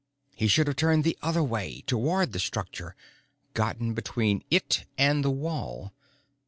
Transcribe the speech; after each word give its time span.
He 0.33 0.47
should 0.47 0.65
have 0.65 0.77
turned 0.77 1.03
the 1.03 1.15
other 1.21 1.43
way, 1.43 1.81
towards 1.81 2.31
the 2.31 2.39
structure, 2.39 2.95
gotten 3.53 3.93
between 3.93 4.43
it 4.49 4.85
and 4.97 5.23
the 5.23 5.29
wall. 5.29 5.93